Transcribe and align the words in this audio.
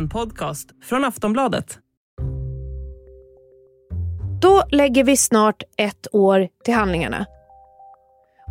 En 0.00 0.08
podcast 0.08 0.68
från 0.82 1.04
Aftonbladet. 1.04 1.78
Då 4.40 4.62
lägger 4.70 5.04
vi 5.04 5.16
snart 5.16 5.62
ett 5.76 6.14
år 6.14 6.48
till 6.64 6.74
handlingarna. 6.74 7.26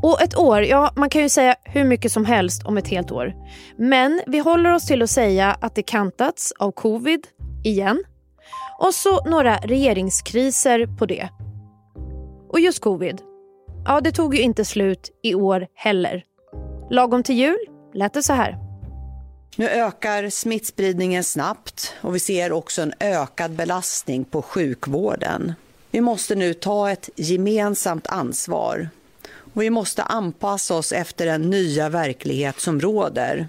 Och 0.02 0.22
ett 0.22 0.38
år, 0.38 0.62
ja 0.62 0.94
man 0.96 1.10
kan 1.10 1.22
ju 1.22 1.30
säga 1.30 1.56
hur 1.64 1.84
mycket 1.84 2.12
som 2.12 2.26
helst 2.26 2.66
om 2.66 2.78
ett 2.78 2.88
helt 2.88 3.12
år. 3.12 3.34
Men 3.78 4.22
vi 4.28 4.40
håller 4.40 4.72
oss 4.74 4.86
till 4.86 5.02
att 5.02 5.10
säga 5.10 5.58
att 5.62 5.76
det 5.76 5.84
kantats 5.84 6.54
av 6.60 6.72
covid, 6.72 7.28
igen. 7.64 8.04
Och 8.80 8.94
så 8.94 9.24
några 9.26 9.56
regeringskriser 9.58 10.98
på 10.98 11.06
det. 11.06 11.30
Och 12.50 12.60
just 12.60 12.80
covid, 12.80 13.22
ja 13.86 14.02
det 14.02 14.12
tog 14.12 14.36
ju 14.36 14.42
inte 14.42 14.66
slut 14.66 15.10
i 15.24 15.36
år 15.36 15.68
heller. 15.76 16.24
Lagom 16.90 17.24
till 17.24 17.36
jul 17.36 17.60
lät 17.94 18.14
det 18.14 18.24
så 18.24 18.34
här. 18.34 18.69
Nu 19.60 19.70
ökar 19.70 20.30
smittspridningen 20.30 21.24
snabbt 21.24 21.94
och 22.02 22.16
vi 22.16 22.20
ser 22.20 22.52
också 22.52 22.82
en 22.82 22.94
ökad 23.00 23.52
belastning 23.52 24.26
på 24.26 24.42
sjukvården. 24.42 25.54
Vi 25.92 26.02
måste 26.02 26.36
nu 26.36 26.54
ta 26.54 26.92
ett 26.92 27.10
gemensamt 27.16 28.08
ansvar 28.08 28.90
och 29.54 29.62
vi 29.62 29.70
måste 29.70 30.04
anpassa 30.04 30.76
oss 30.76 30.92
efter 30.92 31.26
den 31.26 31.50
nya 31.50 31.90
verklighet 31.90 32.60
som 32.60 32.82
råder. 32.82 33.48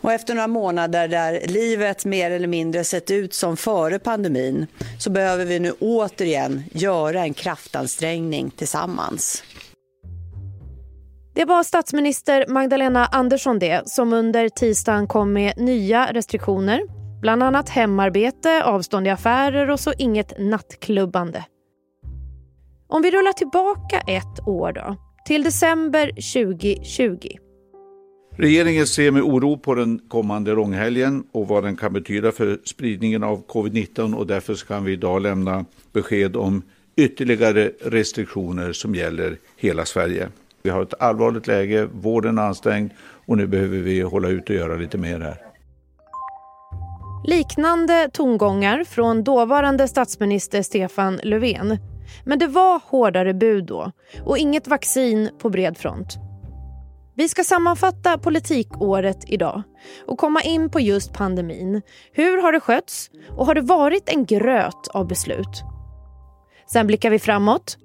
Och 0.00 0.12
efter 0.12 0.34
några 0.34 0.48
månader 0.48 1.08
där 1.08 1.42
livet 1.46 2.04
mer 2.04 2.30
eller 2.30 2.48
mindre 2.48 2.84
sett 2.84 3.10
ut 3.10 3.34
som 3.34 3.56
före 3.56 3.98
pandemin 3.98 4.66
så 5.00 5.10
behöver 5.10 5.44
vi 5.44 5.58
nu 5.58 5.72
återigen 5.80 6.64
göra 6.72 7.20
en 7.20 7.34
kraftansträngning 7.34 8.50
tillsammans. 8.50 9.42
Det 11.36 11.44
var 11.44 11.62
statsminister 11.62 12.44
Magdalena 12.48 13.06
Andersson 13.06 13.58
det 13.58 13.88
som 13.88 14.12
under 14.12 14.48
tisdagen 14.48 15.06
kom 15.06 15.32
med 15.32 15.52
nya 15.56 16.12
restriktioner. 16.12 16.80
Bland 17.20 17.42
annat 17.42 17.68
hemarbete, 17.68 18.64
avstånd 18.64 19.06
i 19.06 19.10
affärer 19.10 19.70
och 19.70 19.80
så 19.80 19.92
inget 19.98 20.38
nattklubbande. 20.38 21.44
Om 22.86 23.02
vi 23.02 23.10
rullar 23.10 23.32
tillbaka 23.32 24.00
ett 24.00 24.46
år 24.46 24.72
då, 24.72 24.96
till 25.26 25.42
december 25.42 26.06
2020. 26.06 27.28
Regeringen 28.36 28.86
ser 28.86 29.10
med 29.10 29.22
oro 29.22 29.58
på 29.58 29.74
den 29.74 29.98
kommande 30.08 30.52
långhelgen 30.52 31.24
och 31.32 31.48
vad 31.48 31.64
den 31.64 31.76
kan 31.76 31.92
betyda 31.92 32.32
för 32.32 32.58
spridningen 32.64 33.22
av 33.22 33.46
covid-19 33.46 34.14
och 34.14 34.26
därför 34.26 34.66
kan 34.66 34.84
vi 34.84 34.92
idag 34.92 35.22
lämna 35.22 35.64
besked 35.92 36.36
om 36.36 36.62
ytterligare 36.96 37.70
restriktioner 37.80 38.72
som 38.72 38.94
gäller 38.94 39.36
hela 39.56 39.84
Sverige. 39.84 40.28
Vi 40.64 40.70
har 40.70 40.82
ett 40.82 41.02
allvarligt 41.02 41.46
läge, 41.46 41.88
vården 41.92 42.38
är 42.38 42.42
ansträngd 42.42 42.90
och 43.26 43.36
nu 43.36 43.46
behöver 43.46 43.78
vi 43.78 44.00
hålla 44.00 44.28
ut 44.28 44.50
och 44.50 44.56
göra 44.56 44.76
lite 44.76 44.98
mer 44.98 45.20
här. 45.20 45.36
Liknande 47.24 48.10
tongångar 48.12 48.84
från 48.84 49.24
dåvarande 49.24 49.88
statsminister 49.88 50.62
Stefan 50.62 51.20
Löfven. 51.22 51.78
Men 52.24 52.38
det 52.38 52.46
var 52.46 52.80
hårdare 52.84 53.34
bud 53.34 53.66
då 53.66 53.90
och 54.24 54.38
inget 54.38 54.68
vaccin 54.68 55.30
på 55.38 55.50
bred 55.50 55.78
front. 55.78 56.16
Vi 57.14 57.28
ska 57.28 57.44
sammanfatta 57.44 58.18
politikåret 58.18 59.24
idag 59.26 59.62
och 60.06 60.18
komma 60.18 60.40
in 60.42 60.70
på 60.70 60.80
just 60.80 61.12
pandemin. 61.12 61.82
Hur 62.12 62.42
har 62.42 62.52
det 62.52 62.60
skötts 62.60 63.10
och 63.30 63.46
har 63.46 63.54
det 63.54 63.60
varit 63.60 64.08
en 64.08 64.24
gröt 64.24 64.88
av 64.94 65.08
beslut? 65.08 65.62
Sen 66.72 66.86
blickar 66.86 67.10
vi 67.10 67.18
framåt. 67.18 67.78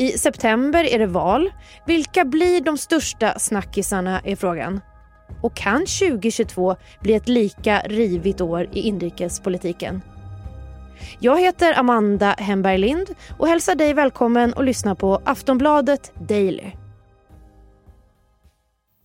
I 0.00 0.18
september 0.18 0.84
är 0.84 0.98
det 0.98 1.06
val. 1.06 1.52
Vilka 1.86 2.24
blir 2.24 2.60
de 2.60 2.78
största 2.78 3.38
snackisarna 3.38 4.20
är 4.20 4.36
frågan. 4.36 4.80
Och 5.42 5.56
kan 5.56 5.80
2022 5.80 6.76
bli 7.00 7.14
ett 7.14 7.28
lika 7.28 7.80
rivigt 7.80 8.40
år 8.40 8.68
i 8.72 8.80
inrikespolitiken? 8.80 10.02
Jag 11.18 11.40
heter 11.40 11.78
Amanda 11.78 12.34
Hemberg 12.38 12.78
Lind 12.78 13.14
och 13.38 13.48
hälsar 13.48 13.74
dig 13.74 13.94
välkommen 13.94 14.54
att 14.56 14.64
lyssna 14.64 14.94
på 14.94 15.22
Aftonbladet 15.24 16.12
Daily. 16.28 16.70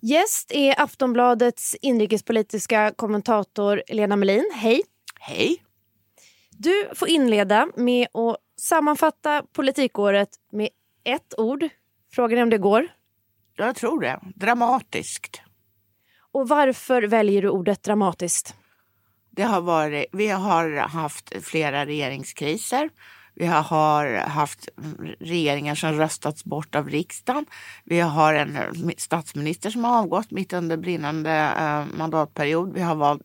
Gäst 0.02 0.52
är 0.52 0.82
Aftonbladets 0.82 1.76
inrikespolitiska 1.82 2.94
kommentator 2.96 3.84
Lena 3.88 4.16
Melin. 4.16 4.52
Hej! 4.56 4.82
Hej! 5.20 5.58
Du 6.52 6.90
får 6.94 7.08
inleda 7.08 7.68
med 7.76 8.08
att 8.14 8.38
sammanfatta 8.60 9.44
politikåret 9.54 10.30
med 10.52 10.70
ett 11.06 11.34
ord. 11.40 11.70
Frågan 12.12 12.40
är 12.40 12.44
om 12.44 12.50
det 12.50 12.58
går. 12.58 12.88
Jag 13.58 13.76
tror 13.76 14.02
det. 14.02 14.20
Dramatiskt. 14.36 15.42
Och 16.32 16.48
varför 16.48 17.02
väljer 17.02 17.42
du 17.42 17.50
ordet 17.50 17.84
dramatiskt? 17.84 18.56
Det 19.30 19.44
har 19.44 19.62
varit, 19.62 20.06
vi 20.12 20.28
har 20.28 20.78
haft 20.78 21.46
flera 21.46 21.86
regeringskriser. 21.86 22.90
Vi 23.36 23.46
har 23.46 24.18
haft 24.18 24.70
regeringar 25.20 25.76
som 25.76 25.92
röstats 25.94 26.44
bort 26.44 26.76
av 26.76 26.90
riksdagen. 26.90 27.46
Vi 27.84 28.00
har 28.00 28.34
en 28.34 28.58
statsminister 28.98 29.70
som 29.70 29.84
har 29.84 30.00
avgått 30.00 30.32
mitt 30.32 30.54
under 30.54 30.78
brinnande 30.78 31.32
eh, 31.32 31.98
mandatperiod. 31.98 32.74
Vi 32.74 32.82
har 32.82 32.96
valt, 32.96 33.22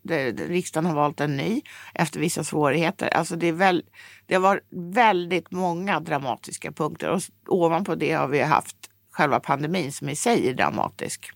riksdagen 0.48 0.86
har 0.86 0.94
valt 0.94 1.20
en 1.20 1.36
ny 1.36 1.62
efter 1.94 2.20
vissa 2.20 2.44
svårigheter. 2.44 3.08
Alltså 3.08 3.36
det, 3.36 3.46
är 3.46 3.52
väl, 3.52 3.82
det 4.26 4.34
har 4.34 4.42
varit 4.42 4.66
väldigt 4.70 5.50
många 5.50 6.00
dramatiska 6.00 6.72
punkter 6.72 7.10
och 7.10 7.22
ovanpå 7.48 7.94
det 7.94 8.12
har 8.12 8.28
vi 8.28 8.40
haft 8.40 8.76
själva 9.10 9.40
pandemin 9.40 9.92
som 9.92 10.08
i 10.08 10.16
sig 10.16 10.48
är 10.48 10.54
dramatisk. 10.54 11.30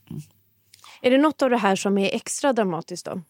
Är 1.03 1.11
det 1.11 1.19
något 1.19 1.43
av 1.43 1.51
det 1.51 1.57
här 1.57 1.77
som 1.77 1.99
är 1.99 2.15
extra 2.15 2.53
dramatiskt 2.53 3.07
då? 3.07 3.23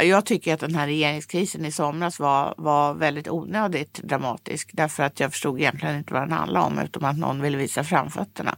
Jag 0.00 0.26
tycker 0.26 0.54
att 0.54 0.60
den 0.60 0.74
här 0.74 0.86
regeringskrisen 0.86 1.64
i 1.64 1.72
somras 1.72 2.18
var, 2.18 2.54
var 2.56 2.94
väldigt 2.94 3.28
onödigt 3.28 3.94
dramatisk 3.94 4.70
därför 4.72 5.02
att 5.02 5.20
jag 5.20 5.32
förstod 5.32 5.60
egentligen 5.60 5.96
inte 5.96 6.14
vad 6.14 6.22
den 6.22 6.32
handlade 6.32 6.66
om 6.66 6.78
utom 6.78 7.04
att 7.04 7.18
någon 7.18 7.42
ville 7.42 7.58
visa 7.58 7.84
framfötterna. 7.84 8.56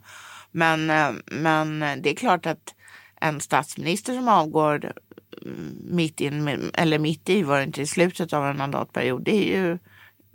Men, 0.50 0.90
eh, 0.90 1.10
men 1.26 1.80
det 1.80 2.10
är 2.10 2.14
klart 2.14 2.46
att 2.46 2.74
en 3.20 3.40
statsminister 3.40 4.14
som 4.14 4.28
avgår 4.28 4.92
mm, 5.42 5.78
mitt, 5.90 6.20
in, 6.20 6.70
eller 6.74 6.98
mitt 6.98 7.28
i, 7.28 7.42
var 7.42 7.58
det 7.58 7.64
inte 7.64 7.82
i 7.82 7.86
slutet 7.86 8.32
av 8.32 8.46
en 8.46 8.56
mandatperiod, 8.56 9.22
det 9.24 9.36
är 9.36 9.58
ju 9.58 9.78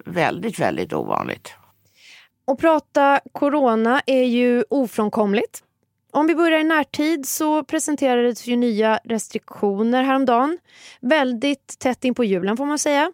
väldigt, 0.06 0.60
väldigt 0.60 0.94
ovanligt. 0.94 1.54
Att 2.52 2.58
prata 2.58 3.20
corona 3.32 4.02
är 4.06 4.24
ju 4.24 4.64
ofrånkomligt. 4.70 5.64
Om 6.12 6.28
vi 6.28 6.36
börjar 6.36 6.60
i 6.60 6.64
närtid 6.64 7.26
så 7.26 7.64
presenterades 7.64 8.48
ju 8.48 8.56
nya 8.56 9.00
restriktioner 9.04 10.04
häromdagen. 10.04 10.58
Väldigt 11.02 11.80
tätt 11.80 12.04
in 12.04 12.16
på 12.16 12.24
julen 12.24 12.58
får 12.58 12.66
man 12.66 12.80
säga. 12.80 13.12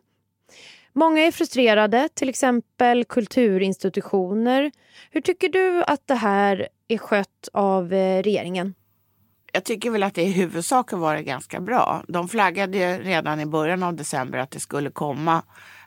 Många 0.94 1.22
är 1.22 1.31
frustrerade, 1.31 2.09
till 2.13 2.29
exempel 2.29 3.06
kulturinstitutioner. 3.06 4.72
Hur 5.11 5.22
tycker 5.22 5.50
du 5.50 5.83
att 5.83 6.07
det 6.07 6.16
här 6.16 6.67
är 6.88 6.97
skött 6.97 7.50
av 7.53 7.94
eh, 7.94 8.23
regeringen? 8.23 8.73
Jag 9.51 9.63
tycker 9.63 9.89
väl 9.89 10.03
att 10.03 10.13
det 10.13 10.23
i 10.23 10.31
huvudsak 10.31 10.91
har 10.91 10.97
varit 10.97 11.25
ganska 11.25 11.59
bra. 11.59 12.03
De 12.07 12.27
flaggade 12.27 13.00
redan 13.00 13.39
i 13.39 13.45
början 13.45 13.83
av 13.83 13.94
december 13.94 14.38
att 14.38 14.51
det 14.51 14.59
skulle 14.59 14.89
komma 14.89 15.44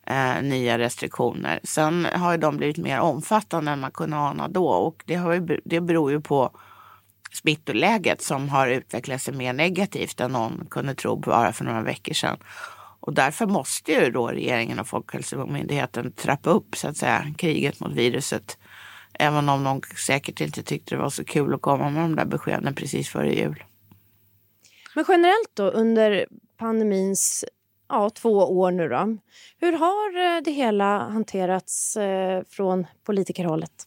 eh, 0.06 0.42
nya 0.42 0.78
restriktioner. 0.78 1.60
Sen 1.64 2.06
har 2.14 2.38
de 2.38 2.56
blivit 2.56 2.76
mer 2.76 3.00
omfattande 3.00 3.70
än 3.70 3.80
man 3.80 3.90
kunde 3.90 4.16
ana 4.16 4.48
då 4.48 4.68
och 4.68 5.02
det, 5.06 5.14
har 5.14 5.32
ju, 5.32 5.60
det 5.64 5.80
beror 5.80 6.10
ju 6.10 6.20
på 6.20 6.50
smittoläget 7.32 8.22
som 8.22 8.48
har 8.48 8.68
utvecklat 8.68 9.22
sig 9.22 9.34
mer 9.34 9.52
negativt 9.52 10.20
än 10.20 10.32
någon 10.32 10.66
kunde 10.70 10.94
tro 10.94 11.16
bara 11.16 11.52
för 11.52 11.64
några 11.64 11.82
veckor 11.82 12.14
sedan. 12.14 12.38
Och 13.00 13.14
därför 13.14 13.46
måste 13.46 13.92
ju 13.92 14.10
då 14.10 14.26
regeringen 14.26 14.78
och 14.78 14.88
Folkhälsomyndigheten 14.88 16.12
trappa 16.12 16.50
upp 16.50 16.76
så 16.76 16.88
att 16.88 16.96
säga 16.96 17.34
kriget 17.38 17.80
mot 17.80 17.92
viruset. 17.92 18.58
Även 19.12 19.48
om 19.48 19.64
de 19.64 19.82
säkert 20.06 20.40
inte 20.40 20.62
tyckte 20.62 20.94
det 20.94 21.00
var 21.00 21.10
så 21.10 21.24
kul 21.24 21.54
att 21.54 21.62
komma 21.62 21.90
med 21.90 22.02
de 22.02 22.16
där 22.16 22.24
beskeden 22.24 22.74
precis 22.74 23.08
före 23.08 23.34
jul. 23.34 23.64
Men 24.94 25.04
generellt 25.08 25.50
då 25.54 25.70
under 25.70 26.26
pandemins 26.56 27.44
ja, 27.88 28.10
två 28.10 28.30
år 28.30 28.70
nu 28.70 28.88
då. 28.88 29.16
Hur 29.60 29.72
har 29.72 30.36
eh, 30.36 30.42
det 30.42 30.50
hela 30.50 30.98
hanterats 30.98 31.96
eh, 31.96 32.42
från 32.48 32.86
politikerhållet? 33.04 33.86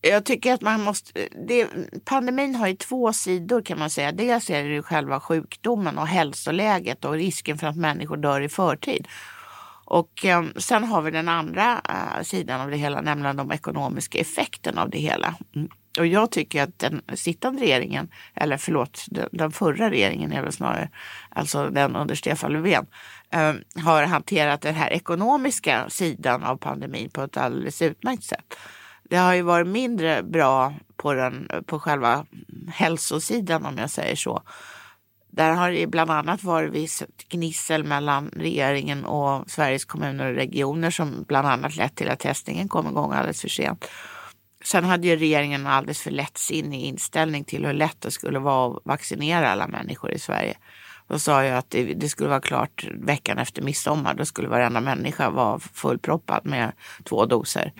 Jag 0.00 0.24
tycker 0.24 0.54
att 0.54 0.60
man 0.60 0.82
måste... 0.82 1.28
Det, 1.48 1.68
pandemin 2.04 2.54
har 2.54 2.66
ju 2.66 2.76
två 2.76 3.12
sidor 3.12 3.62
kan 3.62 3.78
man 3.78 3.90
säga. 3.90 4.12
Dels 4.12 4.50
är 4.50 4.62
det 4.62 4.68
ju 4.68 4.82
själva 4.82 5.20
sjukdomen 5.20 5.98
och 5.98 6.06
hälsoläget 6.06 7.04
och 7.04 7.12
risken 7.12 7.58
för 7.58 7.66
att 7.66 7.76
människor 7.76 8.16
dör 8.16 8.40
i 8.40 8.48
förtid. 8.48 9.08
Och 9.84 10.24
eh, 10.24 10.44
sen 10.56 10.84
har 10.84 11.02
vi 11.02 11.10
den 11.10 11.28
andra 11.28 11.80
eh, 11.88 12.22
sidan 12.22 12.60
av 12.60 12.70
det 12.70 12.76
hela, 12.76 13.00
nämligen 13.00 13.36
de 13.36 13.52
ekonomiska 13.52 14.18
effekterna 14.18 14.82
av 14.82 14.90
det 14.90 14.98
hela. 14.98 15.34
Mm. 15.54 15.68
Och 15.98 16.06
jag 16.06 16.30
tycker 16.30 16.62
att 16.62 16.78
den 16.78 17.02
sittande 17.14 17.62
regeringen, 17.62 18.08
eller 18.34 18.56
förlåt, 18.56 19.04
den, 19.10 19.28
den 19.32 19.52
förra 19.52 19.90
regeringen 19.90 20.32
är 20.32 20.42
väl 20.42 20.52
snarare, 20.52 20.90
alltså 21.28 21.68
den 21.68 21.96
under 21.96 22.14
Stefan 22.14 22.52
Löfven, 22.52 22.86
eh, 23.30 23.54
har 23.84 24.02
hanterat 24.02 24.60
den 24.60 24.74
här 24.74 24.90
ekonomiska 24.90 25.90
sidan 25.90 26.44
av 26.44 26.56
pandemin 26.56 27.10
på 27.10 27.22
ett 27.22 27.36
alldeles 27.36 27.82
utmärkt 27.82 28.24
sätt. 28.24 28.56
Det 29.10 29.16
har 29.16 29.34
ju 29.34 29.42
varit 29.42 29.66
mindre 29.66 30.22
bra 30.22 30.74
på, 30.96 31.14
den, 31.14 31.48
på 31.66 31.78
själva 31.78 32.26
hälsosidan 32.68 33.66
om 33.66 33.78
jag 33.78 33.90
säger 33.90 34.16
så. 34.16 34.42
Där 35.30 35.52
har 35.52 35.70
det 35.70 35.86
bland 35.86 36.10
annat 36.10 36.44
varit 36.44 36.72
viss 36.72 37.02
gnissel 37.28 37.84
mellan 37.84 38.30
regeringen 38.36 39.04
och 39.04 39.50
Sveriges 39.50 39.84
kommuner 39.84 40.30
och 40.30 40.34
regioner 40.34 40.90
som 40.90 41.24
bland 41.28 41.48
annat 41.48 41.76
lett 41.76 41.96
till 41.96 42.10
att 42.10 42.18
testningen 42.18 42.68
kom 42.68 42.88
igång 42.88 43.12
alldeles 43.12 43.40
för 43.40 43.48
sent. 43.48 43.84
Sen 44.64 44.84
hade 44.84 45.06
ju 45.06 45.16
regeringen 45.16 45.60
en 45.60 45.66
alldeles 45.66 46.00
för 46.00 46.10
lättsinnig 46.10 46.84
inställning 46.84 47.44
till 47.44 47.66
hur 47.66 47.72
lätt 47.72 48.00
det 48.00 48.10
skulle 48.10 48.38
vara 48.38 48.76
att 48.76 48.82
vaccinera 48.84 49.50
alla 49.50 49.68
människor 49.68 50.12
i 50.12 50.18
Sverige. 50.18 50.56
Då 51.08 51.18
sa 51.18 51.44
jag 51.44 51.58
att 51.58 51.70
det, 51.70 51.84
det 51.84 52.08
skulle 52.08 52.28
vara 52.28 52.40
klart 52.40 52.86
veckan 52.94 53.38
efter 53.38 53.62
midsommar. 53.62 54.14
Då 54.14 54.24
skulle 54.24 54.48
varenda 54.48 54.80
människa 54.80 55.30
vara 55.30 55.58
fullproppad 55.58 56.46
med 56.46 56.72
två 57.04 57.26
doser. 57.26 57.72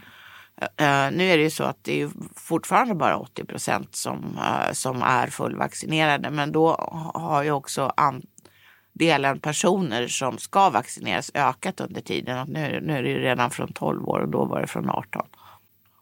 Uh, 0.63 1.17
nu 1.17 1.25
är 1.25 1.37
det 1.37 1.43
ju 1.43 1.51
så 1.51 1.65
att 1.65 1.85
det 1.85 2.03
är 2.03 2.11
fortfarande 2.37 2.95
bara 2.95 3.19
80 3.19 3.45
procent 3.45 3.95
som, 3.95 4.39
uh, 4.39 4.73
som 4.73 5.03
är 5.03 5.27
fullvaccinerade. 5.27 6.31
Men 6.31 6.53
då 6.53 6.69
har 7.15 7.43
ju 7.43 7.51
också 7.51 7.93
andelen 7.97 9.41
personer 9.41 10.07
som 10.07 10.39
ska 10.39 10.71
vaccineras 10.71 11.31
ökat 11.35 11.81
under 11.81 12.01
tiden. 12.01 12.49
Nu, 12.49 12.81
nu 12.83 12.99
är 12.99 13.03
det 13.03 13.09
ju 13.09 13.19
redan 13.19 13.51
från 13.51 13.73
12 13.73 14.09
år 14.09 14.21
och 14.21 14.29
då 14.29 14.45
var 14.45 14.61
det 14.61 14.67
från 14.67 14.91
18. 14.91 15.27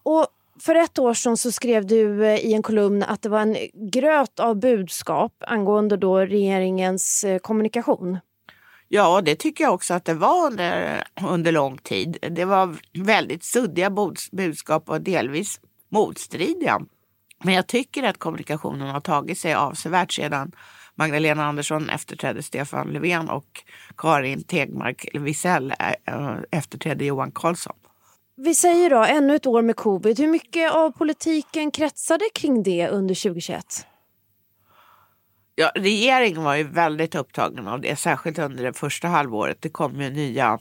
Och 0.03 0.27
för 0.61 0.75
ett 0.75 0.99
år 0.99 1.15
sedan 1.15 1.37
så 1.37 1.53
skrev 1.53 1.87
du 1.87 2.27
eh, 2.27 2.37
i 2.37 2.55
en 2.55 2.63
kolumn 2.63 3.03
att 3.03 3.23
det 3.23 3.29
var 3.29 3.41
en 3.41 3.57
gröt 3.73 4.41
av 4.41 4.57
budskap 4.57 5.33
angående 5.41 5.97
då 5.97 6.19
regeringens 6.19 7.25
kommunikation. 7.43 8.19
Ja, 8.95 9.21
det 9.21 9.37
tycker 9.37 9.65
jag 9.65 9.75
också 9.75 9.95
att 9.95 10.05
det 10.05 10.15
var 10.15 10.47
under, 10.47 11.03
under 11.23 11.53
lång 11.53 11.79
tid. 11.79 12.17
Det 12.31 12.45
var 12.45 12.77
väldigt 12.93 13.45
suddiga 13.45 13.91
budskap 14.33 14.89
och 14.91 15.01
delvis 15.01 15.61
motstridiga. 15.89 16.81
Men 17.45 17.55
jag 17.55 17.67
tycker 17.67 18.03
att 18.03 18.19
kommunikationen 18.19 18.89
har 18.89 19.01
tagit 19.01 19.39
sig 19.39 19.55
avsevärt 19.55 20.13
sedan 20.13 20.53
Magdalena 20.95 21.45
Andersson 21.45 21.91
efterträdde 21.91 22.43
Stefan 22.43 22.89
Löfven 22.89 23.31
och 23.31 23.65
Karin 23.97 24.45
Tegmark 24.45 25.09
Wisell 25.15 25.75
eh, 25.79 26.15
eh, 26.15 26.37
efterträdde 26.51 27.05
Johan 27.05 27.33
Carlsson. 27.35 27.77
Vi 28.37 28.55
säger 28.55 28.91
då 28.91 29.05
ännu 29.05 29.35
ett 29.35 29.47
år 29.47 29.63
med 29.63 29.77
covid. 29.77 30.19
Hur 30.19 30.29
mycket 30.29 30.73
av 30.73 30.91
politiken 30.91 31.71
kretsade 31.71 32.25
kring 32.35 32.63
det 32.63 32.89
under 32.89 33.15
2021? 33.15 33.87
Ja, 35.55 35.73
regeringen 35.75 36.43
var 36.43 36.55
ju 36.55 36.63
väldigt 36.63 37.15
upptagen 37.15 37.69
av 37.69 37.81
det, 37.81 37.97
särskilt 37.97 38.39
under 38.39 38.65
det 38.65 38.73
första 38.73 39.09
halvåret. 39.09 39.63
Det 39.63 39.69
kom 39.69 40.01
ju 40.01 40.11
nya 40.11 40.59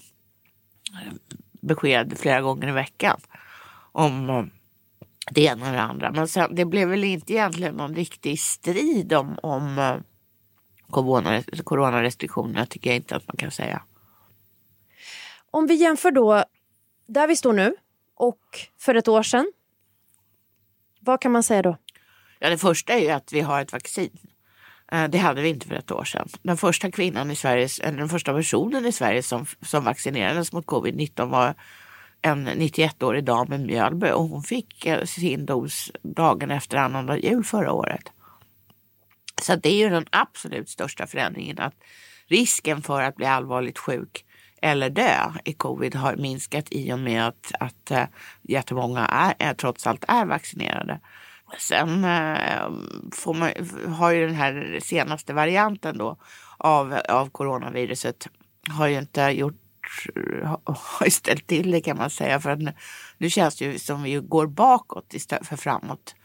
eh, 1.02 1.14
besked 1.62 2.18
flera 2.20 2.42
gånger 2.42 2.68
i 2.68 2.72
veckan 2.72 3.20
om 3.92 4.30
eh, 4.30 4.46
det 5.32 5.42
ena 5.42 5.68
och 5.68 5.74
det 5.74 5.82
andra. 5.82 6.12
Men 6.12 6.28
sen, 6.28 6.56
det 6.56 6.66
blev 6.66 6.90
väl 6.90 7.04
inte 7.04 7.34
egentligen 7.34 7.76
någon 7.76 7.96
riktig 7.96 8.40
strid 8.40 9.14
om, 9.14 9.40
om 9.44 9.80
eh, 9.80 9.96
corona, 10.90 11.44
coronarestriktionerna, 11.64 12.66
tycker 12.66 12.90
jag 12.90 12.98
inte 12.98 13.16
att 13.16 13.28
man 13.28 13.38
kan 13.38 13.52
säga. 13.52 13.84
Om 15.52 15.68
vi 15.68 15.76
jämför 15.76 16.12
då 16.12 16.44
där 17.08 17.28
vi 17.28 17.36
står 17.36 17.54
nu 17.54 17.76
och 18.16 18.40
för 18.80 18.96
ett 18.96 19.08
år 19.08 19.24
sedan. 19.24 19.52
Vad 21.00 21.22
kan 21.22 21.32
man 21.32 21.44
säga 21.44 21.62
då? 21.62 21.78
Ja, 22.40 22.50
det 22.50 22.58
första 22.58 22.94
är 22.94 23.00
ju 23.00 23.10
att 23.10 23.34
vi 23.34 23.42
har 23.42 23.62
ett 23.62 23.72
vaccin. 23.72 24.18
Eh, 24.94 25.10
det 25.10 25.18
hade 25.18 25.42
vi 25.42 25.50
inte 25.50 25.68
för 25.68 25.76
ett 25.76 25.92
år 25.92 26.04
sedan. 26.04 26.28
Den 26.42 26.58
första 26.58 26.92
kvinnan 26.92 27.32
i 27.32 27.36
Sverige, 27.36 27.68
eller 27.84 27.98
den 27.98 28.10
första 28.10 28.34
personen 28.34 28.86
i 28.86 28.92
Sverige 28.92 29.24
som, 29.24 29.46
som 29.62 29.84
vaccinerades 29.84 30.54
mot 30.54 30.66
covid-19 30.66 31.30
var 31.30 31.56
en 32.22 32.48
91-årig 32.48 33.24
dam 33.24 33.54
i 33.54 33.58
Mjölby 33.58 34.12
och 34.12 34.24
hon 34.24 34.44
fick 34.44 34.86
eh, 34.86 35.04
sin 35.04 35.46
dos 35.46 35.92
dagen 36.02 36.52
efter 36.52 36.78
annandag 36.78 37.18
jul 37.18 37.44
förra 37.44 37.72
året. 37.72 38.12
Så 39.42 39.56
det 39.56 39.70
är 39.70 39.78
ju 39.78 39.90
den 39.90 40.06
absolut 40.10 40.70
största 40.70 41.08
förändringen 41.08 41.60
att 41.60 41.76
risken 42.28 42.82
för 42.82 43.02
att 43.02 43.16
bli 43.16 43.26
allvarligt 43.26 43.78
sjuk 43.78 44.26
eller 44.62 44.90
dö 44.90 45.32
i 45.46 45.54
covid 45.54 45.96
har 45.96 46.16
minskat 46.16 46.68
i 46.72 46.94
och 46.94 47.00
med 47.00 47.28
att, 47.28 47.52
att 47.60 47.92
eh, 47.92 48.06
jättemånga 48.42 49.06
är, 49.06 49.34
är, 49.40 49.54
trots 49.54 49.88
allt 49.88 50.06
är 50.08 50.26
vaccinerade. 50.26 51.00
Sen 51.58 52.04
eh, 52.04 52.72
får 53.12 53.34
man, 53.34 53.52
har 53.94 54.12
ju 54.12 54.26
den 54.26 54.36
här 54.36 54.80
senaste 54.84 55.34
varianten 55.34 55.98
då 55.98 56.18
av, 56.58 57.00
av 57.10 57.30
coronaviruset 57.30 58.28
har 58.70 58.88
ju 58.88 58.98
inte 58.98 59.22
gjort 59.22 59.60
har 60.66 61.10
ställt 61.10 61.48
till 61.48 61.72
det 61.72 61.82
kan 61.82 61.98
man 61.98 62.10
säga. 62.10 62.40
För 62.40 62.50
att 62.50 62.60
nu, 62.60 62.74
nu 63.18 63.30
känns 63.30 63.56
det 63.56 63.66
ju 63.66 63.80
som 63.80 64.04
vi 64.04 64.16
går 64.16 64.48
bakåt 64.48 65.14
istället 65.14 65.48
för 65.48 65.58
framåt. 65.58 66.16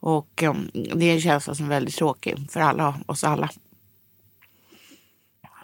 Och 0.00 0.42
um, 0.42 0.70
det 0.72 1.04
är 1.04 1.14
en 1.14 1.20
känsla 1.20 1.54
som 1.54 1.66
är 1.66 1.70
väldigt 1.70 1.96
tråkig 1.96 2.50
för 2.50 2.60
alla, 2.60 3.00
oss 3.06 3.24
alla. 3.24 3.50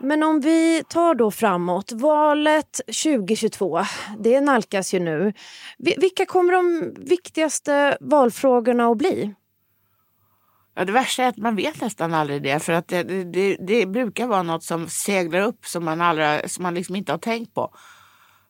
Men 0.02 0.22
om 0.22 0.40
vi 0.40 0.82
tar 0.88 1.14
då 1.14 1.30
framåt, 1.30 1.92
valet 1.92 2.80
2022, 2.86 3.80
det 4.18 4.40
nalkas 4.40 4.94
ju 4.94 5.00
nu. 5.00 5.32
Vilka 5.78 6.26
kommer 6.26 6.52
de 6.52 6.94
viktigaste 6.98 7.98
valfrågorna 8.00 8.86
att 8.86 8.98
bli? 8.98 9.34
Ja, 10.74 10.84
det 10.84 10.92
värsta 10.92 11.22
är 11.22 11.28
att 11.28 11.36
man 11.36 11.56
vet 11.56 11.80
nästan 11.80 12.14
aldrig 12.14 12.42
det. 12.42 12.60
För 12.60 12.72
att 12.72 12.88
det, 12.88 13.02
det, 13.24 13.56
det 13.56 13.86
brukar 13.86 14.26
vara 14.26 14.42
något 14.42 14.64
som 14.64 14.88
seglar 14.88 15.40
upp 15.40 15.66
som 15.66 15.84
man, 15.84 16.00
aldrig, 16.00 16.50
som 16.50 16.62
man 16.62 16.74
liksom 16.74 16.96
inte 16.96 17.12
har 17.12 17.18
tänkt 17.18 17.54
på. 17.54 17.74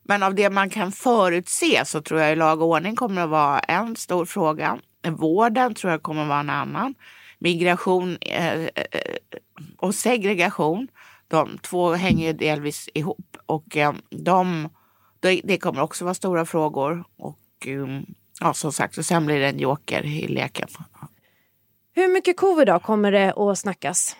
Men 0.03 0.23
av 0.23 0.35
det 0.35 0.49
man 0.49 0.69
kan 0.69 0.91
förutse 0.91 1.85
så 1.85 2.01
tror 2.01 2.19
jag 2.19 2.37
lag 2.37 2.61
och 2.61 2.67
ordning 2.67 2.95
kommer 2.95 3.21
att 3.21 3.29
vara 3.29 3.59
en 3.59 3.95
stor 3.95 4.25
fråga. 4.25 4.79
Vården 5.07 5.73
tror 5.73 5.91
jag 5.91 6.03
kommer 6.03 6.21
att 6.21 6.27
vara 6.27 6.39
en 6.39 6.49
annan. 6.49 6.95
Migration 7.39 8.17
eh, 8.21 8.53
eh, 8.53 8.67
eh 8.75 9.15
och 9.77 9.95
segregation 9.95 10.87
de 11.31 11.57
två 11.57 11.93
hänger 11.93 12.27
ju 12.27 12.33
delvis 12.33 12.89
ihop 12.93 13.37
och 13.45 13.77
eh, 13.77 13.93
de, 14.09 14.69
det 15.19 15.57
kommer 15.57 15.81
också 15.81 16.03
vara 16.03 16.13
stora 16.13 16.45
frågor. 16.45 17.03
Och 17.17 17.67
um, 17.67 18.05
ja, 18.39 18.53
som 18.53 18.71
sagt, 18.71 18.95
så 18.95 19.03
sen 19.03 19.25
blir 19.25 19.39
det 19.39 19.47
en 19.47 19.59
joker 19.59 20.05
i 20.05 20.27
leken. 20.27 20.67
Hur 21.93 22.07
mycket 22.13 22.37
covid 22.37 22.67
då 22.67 22.79
kommer 22.79 23.11
det 23.11 23.33
att 23.33 23.59
snackas? 23.59 24.15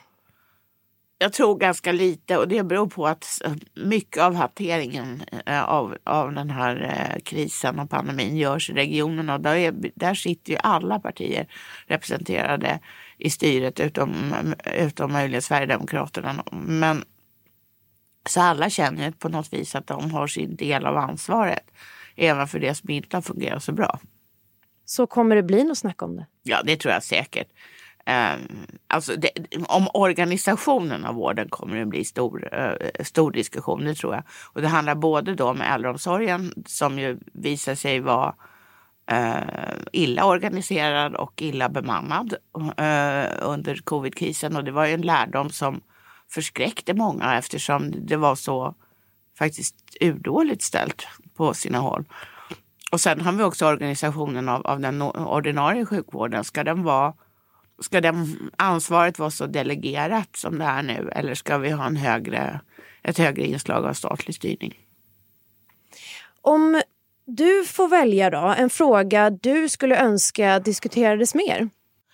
Jag 1.17 1.33
tror 1.33 1.57
ganska 1.57 1.91
lite 1.91 2.37
och 2.37 2.47
det 2.47 2.63
beror 2.63 2.87
på 2.87 3.07
att 3.07 3.41
mycket 3.73 4.23
av 4.23 4.35
hanteringen 4.35 5.23
eh, 5.45 5.63
av, 5.63 5.97
av 6.03 6.33
den 6.33 6.49
här 6.49 6.81
eh, 6.83 7.21
krisen 7.21 7.79
och 7.79 7.89
pandemin 7.89 8.37
görs 8.37 8.69
i 8.69 8.73
regionerna. 8.73 9.35
Och 9.35 9.41
där, 9.41 9.55
är, 9.55 9.73
där 9.95 10.13
sitter 10.13 10.51
ju 10.51 10.57
alla 10.63 10.99
partier 10.99 11.47
representerade 11.87 12.79
i 13.21 13.29
styret 13.29 13.80
utom, 13.80 14.33
utom 14.75 15.11
möjligen 15.11 15.42
Sverigedemokraterna. 15.42 16.44
Men 16.51 17.04
så 18.30 18.42
alla 18.42 18.69
känner 18.69 19.11
på 19.11 19.30
något 19.30 19.54
vis 19.54 19.75
att 19.75 19.87
de 19.87 20.11
har 20.11 20.28
sin 20.28 20.56
del 20.56 20.85
av 20.85 20.97
ansvaret. 20.97 21.71
Även 22.16 22.47
för 22.47 22.59
det 22.59 22.75
som 22.75 22.90
inte 22.90 23.18
har 23.18 23.21
fungerat 23.21 23.63
så 23.63 23.71
bra. 23.71 23.99
Så 24.85 25.07
kommer 25.07 25.35
det 25.35 25.44
bli 25.44 25.63
något 25.63 25.78
snack 25.78 26.01
om 26.01 26.16
det? 26.16 26.25
Ja, 26.44 26.61
det 26.63 26.78
tror 26.78 26.94
jag 26.94 27.04
säkert. 27.04 27.47
Um, 28.06 28.68
alltså 28.87 29.16
det, 29.16 29.30
om 29.68 29.87
organisationen 29.94 31.06
av 31.06 31.16
vården 31.16 31.49
kommer 31.49 31.78
det 31.78 31.85
bli 31.85 32.04
stor, 32.06 32.49
uh, 32.54 33.04
stor 33.04 33.31
diskussion, 33.31 33.83
det 33.83 33.95
tror 33.95 34.13
jag. 34.13 34.23
Och 34.54 34.61
det 34.61 34.68
handlar 34.68 34.95
både 34.95 35.35
då 35.35 35.49
om 35.49 35.61
äldreomsorgen 35.61 36.63
som 36.66 36.99
ju 36.99 37.19
visar 37.33 37.75
sig 37.75 37.99
vara 37.99 38.35
eh, 39.05 39.73
illa 39.91 40.25
organiserad 40.25 41.15
och 41.15 41.41
illa 41.41 41.69
bemannad 41.69 42.33
eh, 42.77 43.25
under 43.41 43.81
covidkrisen. 43.83 44.55
Och 44.55 44.63
det 44.63 44.71
var 44.71 44.85
ju 44.85 44.93
en 44.93 45.01
lärdom 45.01 45.49
som 45.49 45.81
förskräckte 46.29 46.93
många 46.93 47.37
eftersom 47.37 48.07
det 48.07 48.17
var 48.17 48.35
så 48.35 48.75
faktiskt 49.37 49.75
urdåligt 50.01 50.61
ställt 50.61 51.07
på 51.35 51.53
sina 51.53 51.79
håll. 51.79 52.05
Och 52.91 53.01
sen 53.01 53.21
har 53.21 53.31
vi 53.31 53.43
också 53.43 53.67
organisationen 53.67 54.49
av, 54.49 54.67
av 54.67 54.79
den 54.79 55.01
ordinarie 55.01 55.85
sjukvården. 55.85 56.43
Ska 56.43 56.63
den 56.63 56.83
vara 56.83 57.13
Ska 57.81 58.01
den 58.01 58.51
ansvaret 58.55 59.19
vara 59.19 59.31
så 59.31 59.47
delegerat 59.47 60.35
som 60.35 60.59
det 60.59 60.65
är 60.65 60.83
nu 60.83 61.09
eller 61.15 61.35
ska 61.35 61.57
vi 61.57 61.71
ha 61.71 61.85
en 61.85 61.95
högre, 61.95 62.59
ett 63.03 63.17
högre 63.17 63.45
inslag 63.45 63.85
av 63.85 63.93
statlig 63.93 64.35
styrning? 64.35 64.79
Om 66.41 66.81
du 67.35 67.64
får 67.66 67.88
välja 67.88 68.30
då, 68.30 68.56
en 68.57 68.69
fråga 68.69 69.30
du 69.30 69.69
skulle 69.69 70.04
önska 70.04 70.59
diskuterades 70.59 71.35
mer? 71.35 71.69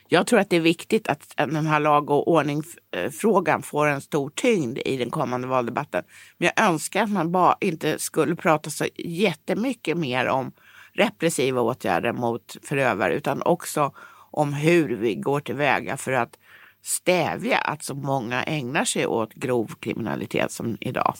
Jag 0.07 0.27
tror 0.27 0.39
att 0.39 0.49
det 0.49 0.55
är 0.55 0.61
viktigt 0.61 1.07
att 1.07 1.33
den 1.35 1.67
här 1.67 1.79
lag 1.79 2.09
och 2.09 2.27
ordningsfrågan 2.27 3.59
eh, 3.59 3.63
får 3.63 3.87
en 3.87 4.01
stor 4.01 4.29
tyngd 4.29 4.77
i 4.85 4.97
den 4.97 5.09
kommande 5.09 5.47
valdebatten. 5.47 6.03
Men 6.37 6.49
jag 6.55 6.65
önskar 6.69 7.03
att 7.03 7.09
man 7.09 7.31
bara 7.31 7.57
inte 7.61 7.99
skulle 7.99 8.35
prata 8.35 8.69
så 8.69 8.85
jättemycket 8.95 9.97
mer 9.97 10.27
om 10.27 10.51
repressiva 10.93 11.61
åtgärder 11.61 12.13
mot 12.13 12.57
förövare 12.63 13.13
utan 13.13 13.41
också 13.41 13.91
om 14.31 14.53
hur 14.53 14.95
vi 14.95 15.15
går 15.15 15.39
tillväga 15.39 15.97
för 15.97 16.11
att 16.11 16.37
stävja 16.83 17.57
att 17.57 17.83
så 17.83 17.95
många 17.95 18.43
ägnar 18.43 18.85
sig 18.85 19.07
åt 19.07 19.33
grov 19.33 19.71
kriminalitet 19.79 20.51
som 20.51 20.77
idag. 20.79 21.13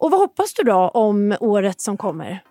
Och 0.00 0.10
vad 0.10 0.20
hoppas 0.20 0.54
du 0.54 0.62
då 0.62 0.88
om 0.88 1.36
året 1.40 1.80
som 1.80 1.96
kommer? 1.96 2.42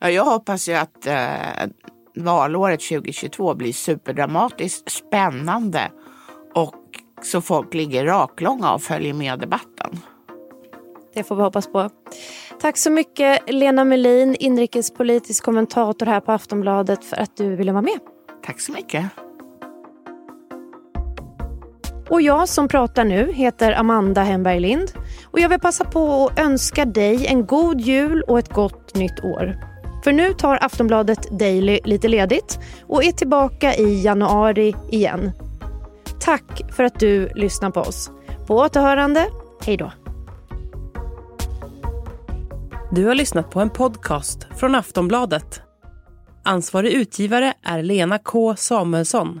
Ja, 0.00 0.10
jag 0.10 0.24
hoppas 0.24 0.68
ju 0.68 0.74
att 0.74 1.06
eh, 1.06 1.68
valåret 2.16 2.80
2022 2.80 3.54
blir 3.54 3.72
superdramatiskt, 3.72 4.90
spännande 4.90 5.90
och 6.54 6.74
så 7.22 7.40
folk 7.40 7.74
ligger 7.74 8.04
raklånga 8.04 8.72
och 8.72 8.82
följer 8.82 9.14
med 9.14 9.38
debatten. 9.38 9.98
Det 11.14 11.24
får 11.24 11.36
vi 11.36 11.42
hoppas 11.42 11.66
på. 11.66 11.90
Tack 12.60 12.76
så 12.76 12.90
mycket 12.90 13.50
Lena 13.50 13.84
Melin, 13.84 14.36
inrikespolitisk 14.40 15.44
kommentator 15.44 16.06
här 16.06 16.20
på 16.20 16.32
Aftonbladet 16.32 17.04
för 17.04 17.16
att 17.16 17.36
du 17.36 17.56
ville 17.56 17.72
vara 17.72 17.82
med. 17.82 17.98
Tack 18.46 18.60
så 18.60 18.72
mycket. 18.72 19.04
Och 22.12 22.22
jag 22.22 22.48
som 22.48 22.68
pratar 22.68 23.04
nu 23.04 23.32
heter 23.32 23.72
Amanda 23.72 24.22
Hemberg 24.22 24.60
Lind 24.60 24.92
och 25.26 25.40
jag 25.40 25.48
vill 25.48 25.60
passa 25.60 25.84
på 25.84 26.26
att 26.26 26.38
önska 26.38 26.84
dig 26.84 27.26
en 27.26 27.46
god 27.46 27.80
jul 27.80 28.22
och 28.22 28.38
ett 28.38 28.52
gott 28.52 28.94
nytt 28.94 29.24
år. 29.24 29.56
För 30.04 30.12
nu 30.12 30.32
tar 30.32 30.58
Aftonbladet 30.64 31.38
Daily 31.38 31.80
lite 31.84 32.08
ledigt 32.08 32.58
och 32.86 33.04
är 33.04 33.12
tillbaka 33.12 33.74
i 33.74 34.02
januari 34.02 34.74
igen. 34.90 35.30
Tack 36.20 36.62
för 36.72 36.84
att 36.84 37.00
du 37.00 37.28
lyssnar 37.34 37.70
på 37.70 37.80
oss. 37.80 38.10
På 38.46 38.56
återhörande, 38.56 39.26
hej 39.62 39.76
då. 39.76 39.92
Du 42.90 43.06
har 43.06 43.14
lyssnat 43.14 43.50
på 43.50 43.60
en 43.60 43.70
podcast 43.70 44.46
från 44.56 44.74
Aftonbladet. 44.74 45.62
Ansvarig 46.44 46.92
utgivare 46.92 47.54
är 47.62 47.82
Lena 47.82 48.18
K 48.18 48.56
Samuelsson. 48.56 49.40